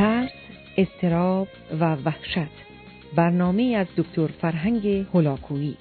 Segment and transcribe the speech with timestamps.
[0.00, 0.30] ترس،
[0.76, 1.48] استراب
[1.80, 2.50] و وحشت.
[3.16, 5.76] برنامه از دکتر فرهنگ هلاکویی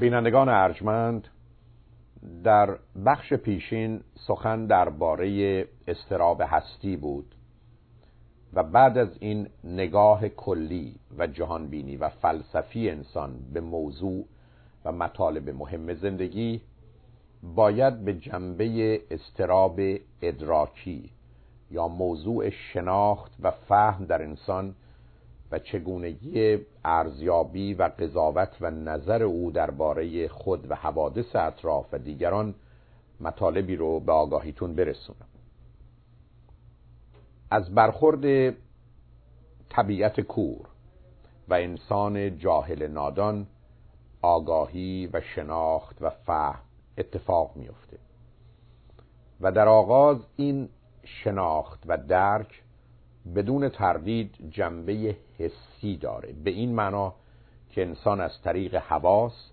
[0.00, 1.28] بینندگان ارجمند
[2.44, 7.34] در بخش پیشین سخن درباره استراب هستی بود
[8.54, 14.24] و بعد از این نگاه کلی و جهانبینی و فلسفی انسان به موضوع
[14.84, 16.60] و مطالب مهم زندگی
[17.42, 19.80] باید به جنبه استراب
[20.22, 21.10] ادراکی
[21.70, 24.74] یا موضوع شناخت و فهم در انسان
[25.52, 32.54] و چگونگی ارزیابی و قضاوت و نظر او درباره خود و حوادث اطراف و دیگران
[33.20, 35.28] مطالبی رو به آگاهیتون برسونم.
[37.50, 38.54] از برخورد
[39.68, 40.66] طبیعت کور
[41.48, 43.46] و انسان جاهل نادان
[44.22, 46.62] آگاهی و شناخت و فهم
[46.98, 47.98] اتفاق میفته
[49.40, 50.68] و در آغاز این
[51.04, 52.62] شناخت و درک
[53.36, 56.32] بدون تردید جنبه حسی داره.
[56.32, 57.14] به این معنا
[57.70, 59.50] که انسان از طریق حواس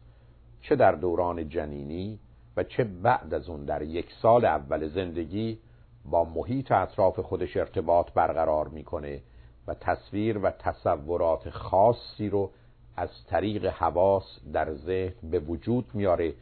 [0.62, 2.20] چه در دوران جنینی
[2.58, 5.60] و چه بعد از اون در یک سال اول زندگی
[6.06, 9.22] با محیط اطراف خودش ارتباط برقرار می‌کنه
[9.68, 12.52] و تصویر و تصورات خاصی رو
[12.96, 16.34] از طریق حواس در ذهن به وجود میاره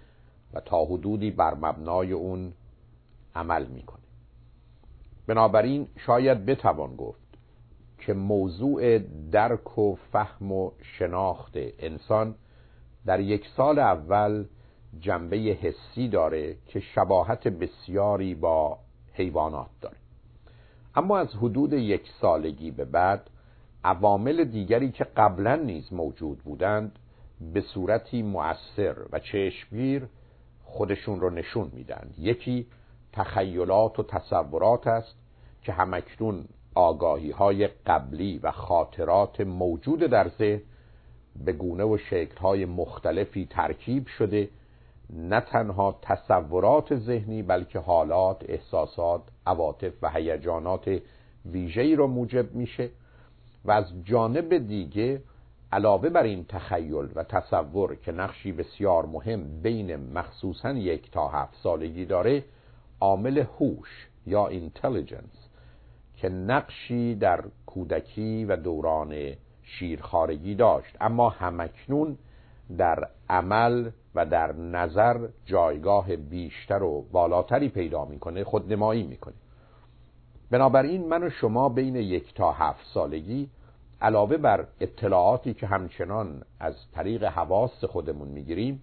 [0.53, 2.53] و تا حدودی بر مبنای اون
[3.35, 4.03] عمل می‌کنه.
[5.27, 7.19] بنابراین شاید بتوان گفت
[7.97, 8.99] که موضوع
[9.31, 12.35] درک و فهم و شناخت انسان
[13.05, 14.45] در یک سال اول
[14.99, 18.77] جنبه حسی داره که شباهت بسیاری با
[19.13, 19.97] حیوانات داره.
[20.95, 23.29] اما از حدود یک سالگی به بعد
[23.83, 26.99] عوامل دیگری که قبلا نیز موجود بودند
[27.53, 30.07] به صورتی مؤثر و چشمگیر
[30.63, 32.09] خودشون رو نشون میدن.
[32.17, 32.67] یکی
[33.13, 35.15] تخیلات و تصورات است
[35.63, 40.61] که همکنون آگاهی های قبلی و خاطرات موجود در ذهن
[41.45, 44.49] به گونه و شکل های مختلفی ترکیب شده
[45.09, 51.01] نه تنها تصورات ذهنی بلکه حالات، احساسات، عواطف و هیجانات
[51.45, 52.89] ویژه‌ای را موجب میشه
[53.65, 55.21] و از جانب دیگه
[55.71, 61.55] علاوه بر این تخیل و تصور که نقشی بسیار مهم بین مخصوصا یک تا هفت
[61.63, 62.43] سالگی داره
[62.99, 65.49] عامل هوش یا اینتلیجنس
[66.15, 69.33] که نقشی در کودکی و دوران
[69.63, 70.97] شیرخارگی داشت.
[71.01, 72.17] اما همکنون
[72.77, 79.33] در عمل و در نظر جایگاه بیشتر و بالاتری پیدا می‌کنه خودنمایی می‌کنه.
[80.51, 83.49] بنابراین من و شما بین یک تا هفت سالگی
[84.01, 88.81] علاوه بر اطلاعاتی که همچنان از طریق حواس خودمون می‌گیریم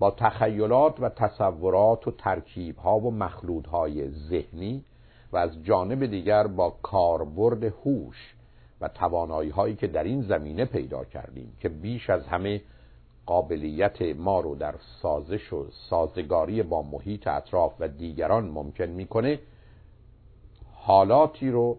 [0.00, 4.84] با تخیلات و تصورات و ترکیب ها و مخلوط های ذهنی
[5.32, 8.34] و از جانب دیگر با کاربرد هوش
[8.80, 12.62] و توانایی هایی که در این زمینه پیدا کردیم که بیش از همه
[13.26, 19.38] قابلیت ما رو در سازش و سازگاری با محیط اطراف و دیگران ممکن می‌کنه
[20.74, 21.78] حالاتی رو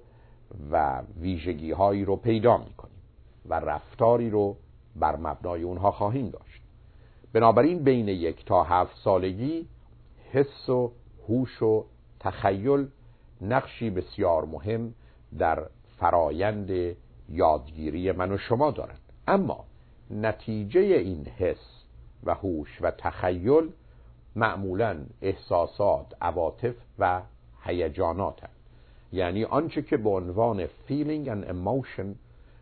[0.71, 3.01] و ویژگی هایی رو پیدا می‌کنیم
[3.45, 4.55] و رفتاری رو
[4.95, 6.50] بر مبنای اونها خواهیم داشت.
[7.33, 9.67] بنابراین بین یک تا هفت سالگی
[10.31, 10.91] حس و
[11.27, 11.85] هوش و
[12.19, 12.87] تخیل
[13.41, 14.93] نقشی بسیار مهم
[15.37, 15.65] در
[15.99, 16.95] فرایند
[17.29, 18.99] یادگیری من و شما دارند.
[19.27, 19.65] اما
[20.09, 21.83] نتیجه این حس
[22.23, 23.71] و هوش و تخیل
[24.35, 27.21] معمولا احساسات عواطف و
[27.63, 28.39] هیجانات
[29.11, 32.05] یعنی آنچه که به عنوان feeling and emotion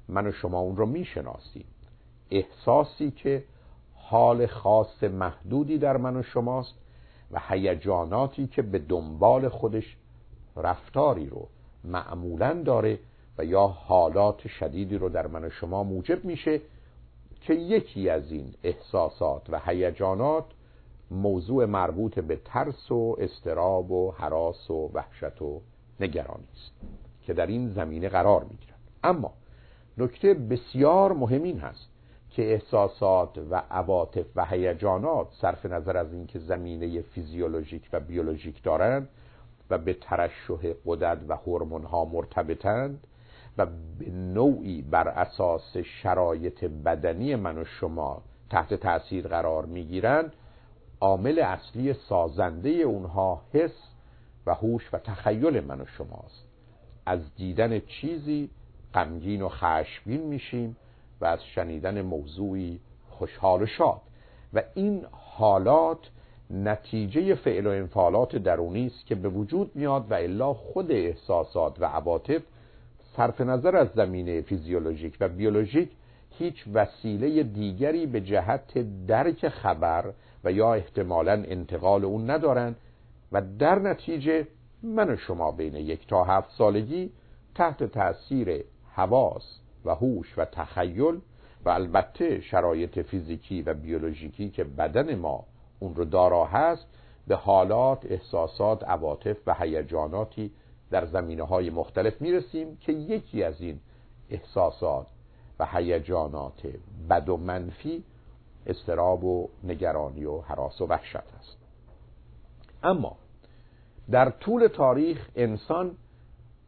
[0.08, 1.66] من و شما اون رو می‌شناسیم.
[2.32, 3.44] احساسی که
[4.10, 6.74] حال خاص محدودی در من و شماست
[7.32, 9.98] و هیجاناتی که به دنبال خودش
[10.56, 11.48] رفتاری رو
[11.84, 13.00] معمولا داره
[13.38, 16.62] و یا حالات شدیدی رو در من و شما موجب میشه
[17.42, 20.46] که یکی از این احساسات و هیجانات
[21.12, 25.62] موضوع مربوط به ترس و استراب و حراس و وحشت و
[26.00, 26.72] نگرانی است
[27.26, 28.80] که در این زمینه قرار می‌گیرد.
[29.04, 29.34] اما
[29.98, 31.90] نکته بسیار مهم این هست
[32.30, 39.10] که احساسات و عواطف و هیجانات صرف نظر از اینکه زمینه فیزیولوژیک و بیولوژیک دارند
[39.70, 43.08] و به ترشح قدرت و هورمون ها مرتبطند
[43.58, 43.66] و
[44.00, 50.34] به نوعی بر اساس شرایط بدنی من و شما تحت تاثیر قرار می‌گیرند
[51.02, 53.90] عامل اصلی سازنده اونها حس
[54.46, 56.46] و هوش و تخیل من و شماست.
[57.06, 58.50] از دیدن چیزی
[58.94, 60.78] غمگین و خشمگین میشیم
[61.22, 62.80] و از شنیدن موضوعی
[63.10, 64.02] خوشحال و شاد.
[64.54, 66.10] و این حالات
[66.50, 71.86] نتیجه فعل و انفعالات درونی است که به وجود میاد و الا خود احساسات و
[71.86, 72.42] عواطف
[73.18, 75.90] صرف نظر از زمینه فیزیولوژیک و بیولوژیک
[76.38, 80.14] هیچ وسیله دیگری به جهت درک خبر
[80.44, 82.76] و یا احتمالا انتقال اون ندارن
[83.32, 84.48] و در نتیجه
[84.84, 87.12] من و شما بین یک تا هفت سالگی
[87.56, 91.20] تحت تأثیر حواس و هوش و تخیل
[91.66, 95.46] و البته شرایط فیزیکی و بیولوژیکی که بدن ما
[95.80, 96.88] اون رو دارا هست
[97.28, 100.52] به حالات، احساسات، عواطف و هیجاناتی
[100.92, 103.80] در زمینه های مختلف می‌رسیم که یکی از این
[104.30, 105.08] احساسات
[105.60, 106.62] و هیجانات
[107.10, 108.04] بد و منفی
[108.68, 111.58] استراب و نگرانی و حراس و وحشت است.
[112.84, 113.18] اما
[114.12, 115.96] در طول تاریخ انسان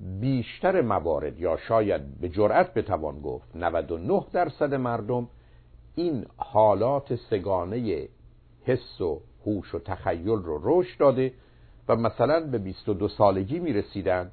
[0.02, 5.28] بیشتر موارد یا شاید به جرأت بتوان گفت 99 درصد مردم
[5.96, 8.08] این حالات سگانه
[8.64, 11.34] حس و هوش و تخیل رو رشد داده
[11.88, 14.32] و مثلا به 22 سالگی می رسیدن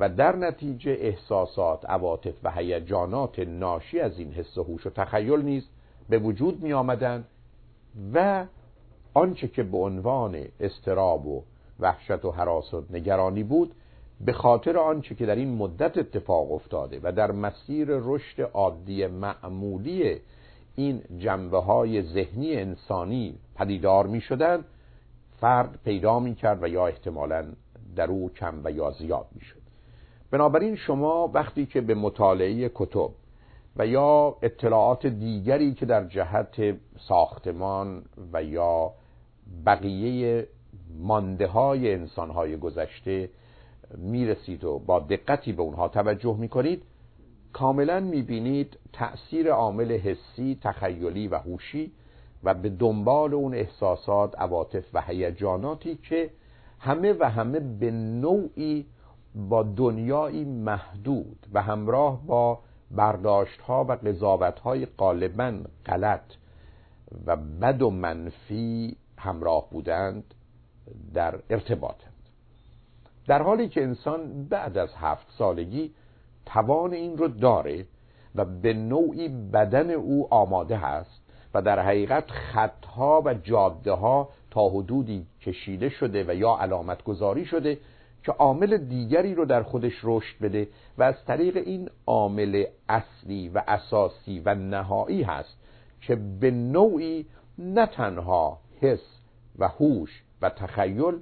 [0.00, 5.42] و در نتیجه احساسات، عواطف و هیجانات ناشی از این حس و هوش و تخیل
[5.42, 5.68] نیز
[6.08, 7.24] به وجود می آمدن
[8.14, 8.46] و
[9.14, 11.42] آنچه که به عنوان استراب و
[11.80, 13.74] وحشت و حراس و نگرانی بود
[14.24, 20.20] به خاطر آنچه که در این مدت اتفاق افتاده و در مسیر رشد عادی معمولی
[20.76, 24.64] این جنبه های ذهنی انسانی پدیدار می شدن
[25.40, 27.44] فرد پیدا می کرد و یا احتمالا
[27.96, 29.60] در او کم و یا زیاد می شد
[30.30, 33.10] بنابراین شما وقتی که به مطالعه کتب
[33.76, 36.76] و یا اطلاعات دیگری که در جهت
[37.08, 38.02] ساختمان
[38.32, 38.92] و یا
[39.66, 40.46] بقیه
[40.98, 43.30] مانده های انسان های گذشته
[43.98, 46.82] می‌رسید و با دقتی به اونها توجه می‌کنید
[47.52, 51.92] کاملا می‌بینید تأثیر عامل حسی، تخیلی و هوشی
[52.44, 56.30] و به دنبال اون احساسات، عواطف و هیجاناتی که
[56.78, 58.86] همه و همه به نوعی
[59.34, 62.58] با دنیایی محدود و همراه با
[62.90, 66.32] برداشت ها و قضاوت های غالبا غلط
[67.26, 70.34] و بد و منفی همراه بودند
[71.14, 72.09] در ارتباطند
[73.26, 75.90] در حالی که انسان بعد از هفت سالگی
[76.46, 77.86] توان این رو داره
[78.34, 81.20] و به نوعی بدن او آماده هست
[81.54, 87.44] و در حقیقت خطها و جاده ها تا حدودی کشیده شده و یا علامت گذاری
[87.44, 87.78] شده
[88.24, 90.68] که عامل دیگری رو در خودش رشد بده
[90.98, 95.56] و از طریق این عامل اصلی و اساسی و نهایی هست
[96.00, 97.26] که به نوعی
[97.58, 99.20] نه تنها حس
[99.58, 101.14] و هوش و تخیل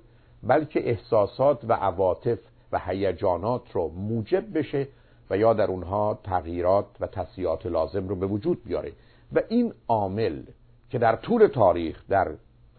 [0.42, 2.38] بلکه احساسات و عواطف
[2.72, 4.88] و هیجانات رو موجب بشه
[5.30, 8.92] و یا در اونها تغییرات و تصیحات لازم رو به وجود بیاره.
[9.32, 10.42] و این عامل
[10.90, 12.34] که در طول تاریخ در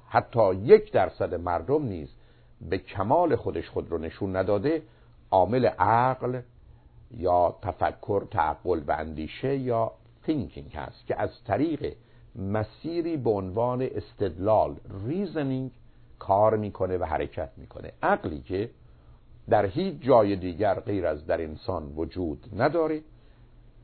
[0.10, 2.10] حتی یک درصد مردم نیز
[2.62, 4.82] به کمال خودش خود رو نشون نداده
[5.32, 6.42] عامل عقل
[7.12, 9.92] یا تفکر تعقل و اندیشه یا
[10.28, 11.96] thinking هست که از طریق
[12.36, 14.76] مسیری به عنوان استدلال
[15.06, 15.72] reasoning
[16.20, 17.92] کار می‌کنه و حرکت می‌کنه.
[18.04, 18.70] عقلی که
[19.50, 23.02] در هیچ جای دیگر غیر از در انسان وجود نداره.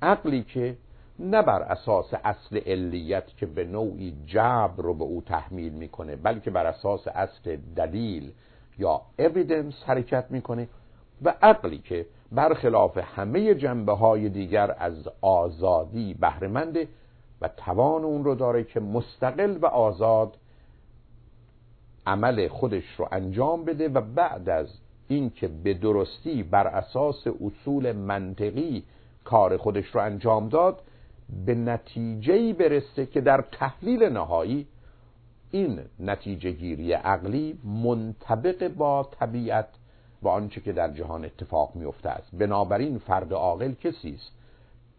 [0.01, 0.77] عقلی که
[1.20, 6.51] نه بر اساس اصل علیت که به نوعی جبر رو به او تحمیل می‌کنه بلکه
[6.51, 8.32] بر اساس اصل دلیل
[8.77, 10.68] یا evidence حرکت می‌کنه.
[11.24, 16.88] و عقلی که برخلاف همه جنبه های دیگر از آزادی بهرهمنده
[17.42, 20.38] و توان اون رو داره که مستقل و آزاد
[22.08, 24.68] عمل خودش رو انجام بده و بعد از
[25.08, 28.84] اینکه به درستی بر اساس اصول منطقی
[29.24, 30.82] کار خودش رو انجام داد
[31.46, 34.68] به نتیجه برسه که در تحلیل نهایی
[35.52, 39.68] این نتیجه گیری عقلی منطبق با طبیعت
[40.22, 42.36] و آنچه که در جهان اتفاق میفته است.
[42.36, 44.32] بنابراین فرد عاقل کسی است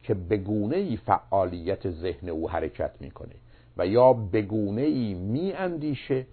[0.03, 3.35] که بگونه ای فعالیت ذهن او حرکت می‌کنه
[3.77, 6.27] و یا بگونه ای می اندیشه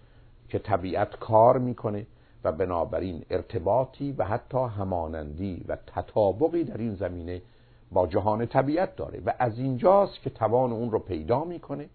[0.53, 2.05] که طبیعت کار می‌کنه
[2.43, 7.41] و بنابراین ارتباطی و حتی همانندی و تطابقی در این زمینه
[7.91, 11.89] با جهان طبیعت داره و از اینجاست که توان اون رو پیدا می‌کنه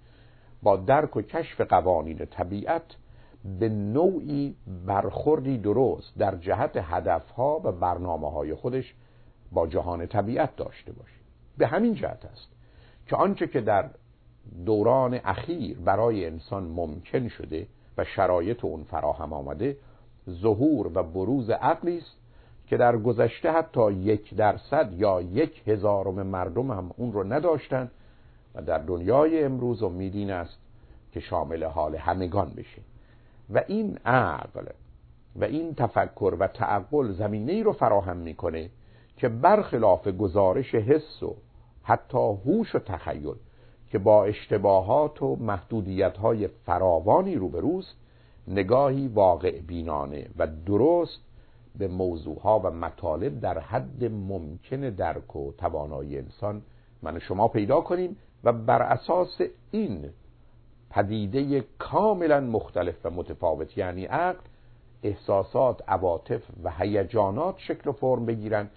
[0.62, 2.82] با درک و کشف قوانین طبیعت
[3.60, 8.94] به نوعی برخوردی درست در جهت هدفها و برنامه های خودش
[9.52, 11.20] با جهان طبیعت داشته باشه.
[11.58, 12.48] به همین جهت است
[13.06, 13.90] که آنچه که در
[14.66, 17.66] دوران اخیر برای انسان ممکن شده
[17.98, 19.76] و شرایط اون فراهم آمده
[20.30, 22.16] ظهور و بروز عقلی است
[22.66, 27.90] که در گذشته حتی یک درصد یا یک هزارم مردم هم اون رو نداشتن
[28.54, 30.58] و در دنیای امروز امیدین است
[31.12, 32.82] که شامل حال همگان بشه.
[33.50, 34.66] و این عقل
[35.36, 38.70] و این تفکر و تعقل زمینه ای رو فراهم می‌کنه
[39.16, 41.36] که برخلاف گزارش حس و
[41.82, 43.34] حتی هوش و تخیل
[43.90, 47.94] که با اشتباهات و محدودیت های فراوانی روبروست
[48.48, 51.20] نگاهی واقع بینانه و درست
[51.78, 56.62] به موضوعها و مطالب در حد ممکن درک و توانایی انسان
[57.02, 59.40] من شما پیدا کنیم و بر اساس
[59.70, 60.10] این
[60.90, 64.40] پدیده کاملا مختلف و متفاوت یعنی عقل
[65.02, 68.68] احساسات عواطف و هیجانات شکل و فرم بگیرن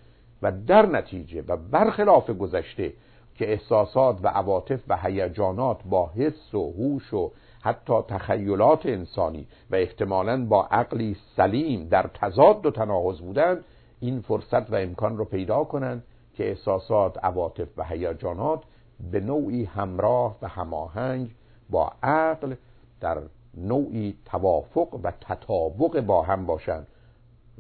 [0.42, 2.94] و در نتیجه و برخلاف گذشته
[3.36, 9.76] که احساسات و عواطف و هیجانات با حس و هوش و حتی تخیلات انسانی و
[9.76, 13.60] احتمالا با عقلی سلیم در تضاد و تناقض بودن
[14.00, 18.64] این فرصت و امکان رو پیدا کنند که احساسات عواطف و هیجانات
[19.12, 21.36] به نوعی همراه و هماهنگ
[21.70, 22.56] با عقل
[23.02, 23.18] در
[23.58, 26.88] نوعی توافق و تطابق با هم باشند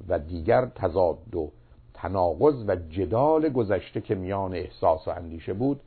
[0.07, 1.51] و دیگر تضاد و
[2.01, 5.81] تناقض و جدال گذشته که میان احساس و اندیشه بود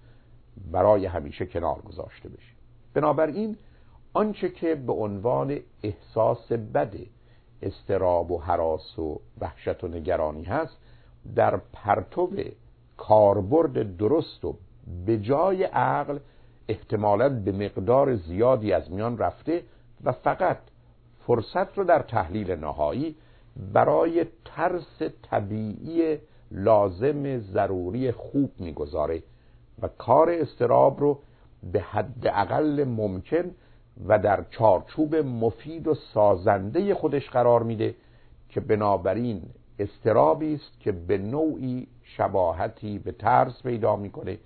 [0.73, 2.53] برای همیشه کنار گذاشته بشه.
[2.95, 3.57] بنابراین
[4.13, 6.95] آنچه که به عنوان احساس بد
[7.63, 10.77] استراب و حراس و وحشت و نگرانی هست
[11.35, 12.31] در پرتو
[12.97, 14.57] کاربرد درست و
[15.07, 16.19] به جای عقل
[16.69, 19.63] احتمالا به مقدار زیادی از میان رفته
[20.05, 20.59] و فقط
[21.27, 23.17] فرصت رو در تحلیل نهایی
[23.57, 26.19] برای ترس طبیعی
[26.51, 29.23] لازم ضروری خوب می‌گذاره
[29.83, 31.19] و کار استراب رو
[31.73, 33.51] به حد اقل ممکن
[34.07, 37.95] و در چارچوب مفید و سازنده خودش قرار میده
[38.49, 39.43] که بنابراین
[39.79, 44.39] استرابی است که به نوعی شباهتی به ترس پیدا می‌کنه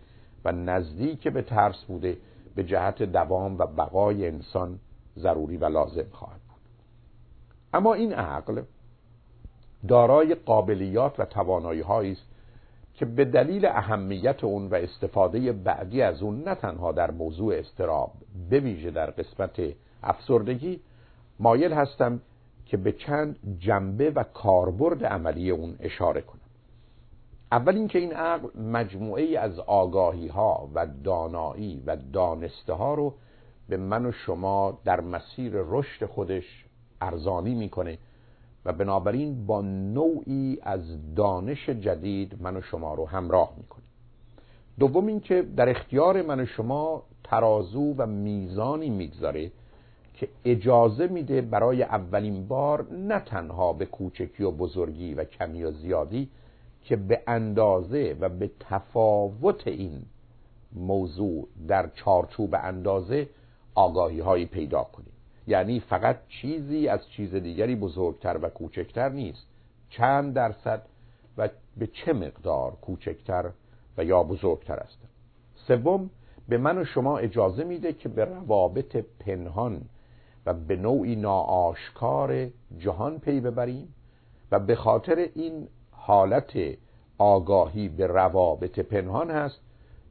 [0.45, 2.17] و نزدیک به ترس بوده
[2.55, 4.79] به جهت دوام و بقای انسان
[5.17, 6.61] ضروری و لازم خواهد بود.
[7.75, 8.63] اما این عقل
[9.89, 12.27] دارای قابلیات و توانایی است
[12.95, 18.13] که به دلیل اهمیت اون و استفاده بعدی از اون نه تنها در موضوع استراب
[18.51, 19.61] بویژه در قسمت
[20.03, 20.81] افسردگی
[21.41, 22.21] مایل هستم
[22.67, 26.41] که به چند جنبه و کاربرد عملی اون اشاره کنم.
[27.53, 33.15] اول اینکه این عقل مجموعه از آگاهی ها و دانایی و دانسته ها رو
[33.69, 36.65] به من و شما در مسیر رشد خودش
[37.01, 37.99] ارزانی می‌کنه
[38.69, 43.85] و بنابراین با نوعی از دانش جدید من و شما رو همراه می‌کنه
[44.79, 49.51] دوم اینکه در اختیار من و شما ترازو و میزانی می‌گذاره
[50.15, 55.73] که اجازه میده برای اولین بار نه تنها به کوچکی و بزرگی و کمی و
[55.73, 56.29] زیادی
[56.83, 60.03] که به اندازه و به تفاوت این
[60.73, 63.29] موضوع در چارچوب اندازه
[63.75, 65.13] آگاهی هایی پیدا کنیم.
[65.49, 69.47] یعنی فقط چیزی از چیز دیگری بزرگتر و کوچکتر نیست.
[69.91, 70.83] چند درصد
[71.39, 73.51] و به چه مقدار کوچکتر
[73.99, 74.99] و یا بزرگتر است؟
[75.55, 76.11] سوم
[76.49, 79.81] به من و شما اجازه میده که به روابط پنهان
[80.47, 83.95] و به نوعی ناآشکار جهان پی ببریم
[84.51, 86.53] و به خاطر این حالت
[87.19, 89.61] آگاهی به روابط پنهان هست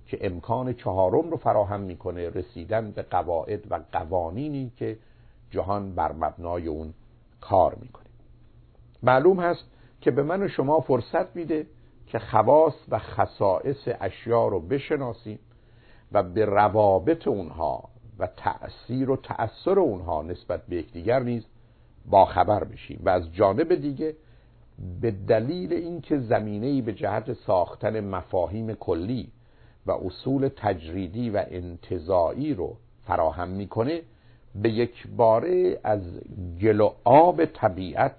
[0.06, 4.98] که امکان چهارم رو فراهم می‌کنه رسیدن به قواعد و قوانینی که
[5.52, 6.94] جهان بر مبنای اون
[7.42, 8.08] کار می‌کنه.
[9.04, 9.64] معلوم هست
[10.02, 11.68] که به من و شما فرصت میده
[12.08, 15.40] که خواص و خصائص اشیا رو بشناسیم
[16.12, 17.84] و به روابط اونها
[18.20, 21.46] و تأثیر و تأثیر اونها نسبت به یکدیگر نیز
[22.06, 24.16] با خبر بشیم و از جانب دیگه
[25.02, 29.32] به دلیل اینکه زمینه‌ای به جهت ساختن مفاهیم کلی
[29.86, 34.02] و اصول تجریدی و انتظایی رو فراهم می‌کنه
[34.56, 36.02] به یک باره از
[36.62, 38.16] گل و آب طبیعت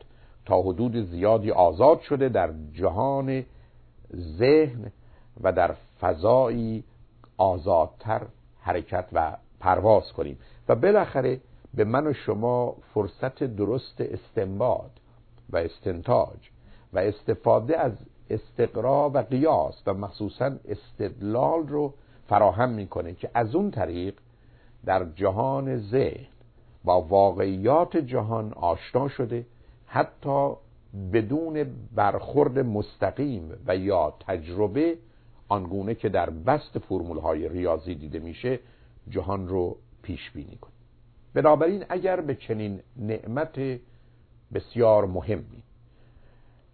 [0.47, 3.45] تا حدود زیادی آزاد شده در جهان
[4.39, 4.93] ذهن
[5.41, 6.85] و در فضایی
[7.37, 8.23] آزادتر
[8.61, 10.39] حرکت و پرواز کنیم.
[10.69, 11.41] و بالاخره
[11.75, 14.91] به من و شما فرصت درست استنباط
[15.51, 16.51] و استنتاج
[16.93, 17.93] و استفاده از
[18.31, 21.95] استقرا و قیاس و مخصوصا استدلال رو
[22.29, 24.15] فراهم می‌کنه که از اون طریق
[24.85, 26.27] در جهان ذهن
[26.85, 29.47] با واقعیات جهان آشنا شده
[29.87, 30.53] حتی
[31.13, 34.99] بدون برخورد مستقیم و یا تجربه
[35.49, 38.61] آنگونه که در بست فرمول های ریاضی دیده میشه
[39.11, 40.75] جهان رو پیش بینی کنیم
[41.35, 43.81] بنابراین اگر به چنین نعمت
[44.55, 45.63] بسیار مهمی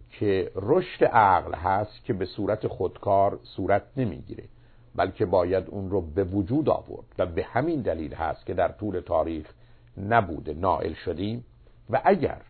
[0.09, 4.43] که رشد عقل هست که به صورت خودکار صورت نمی‌گیره
[4.95, 8.99] بلکه باید اون رو به وجود آورد و به همین دلیل هست که در طول
[8.99, 9.53] تاریخ
[10.09, 11.45] نبوده نائل شدیم.
[11.89, 12.41] و اگر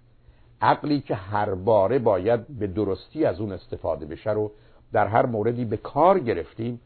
[0.62, 4.52] عقلی که هر باره باید به درستی از اون استفاده بشه رو
[4.92, 6.82] در هر موردی به کار گرفتیم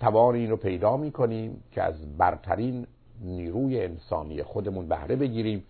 [0.00, 2.86] توان این رو پیدا می کنیم که از برترین
[3.20, 5.64] نیروی انسانی خودمون بهره بگیریم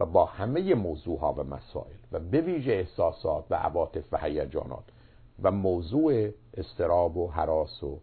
[0.00, 4.84] و با همه موضوع ها و مسائل و به ویژه احساسات و عواطف و هیجانات
[5.42, 7.98] و موضوع استراب و حراس و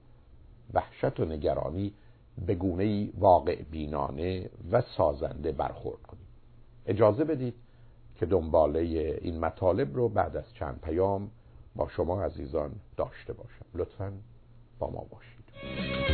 [0.73, 1.93] وحشت و نگرانی
[2.45, 6.27] به گونه واقع بینانه و سازنده برخورد کنیم.
[6.85, 7.53] اجازه بدید
[8.15, 8.79] که دنباله
[9.21, 11.31] این مطالب رو بعد از چند پیام
[11.75, 13.65] با شما عزیزان داشته باشم.
[13.73, 14.13] لطفا
[14.79, 16.04] با ما باشید.